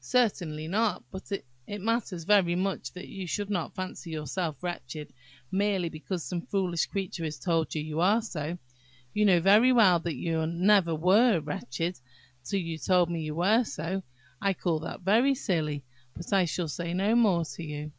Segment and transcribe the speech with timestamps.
[0.00, 5.12] "Certainly not; but it matters very much that you should not fancy yourself wretched
[5.50, 8.56] merely because some foolish creature has told you you are so;
[9.12, 12.00] you know very well that you never were wretched
[12.42, 14.02] till you were told you were so.
[14.40, 15.84] I call that very silly;
[16.14, 17.92] but I shall say no more to you."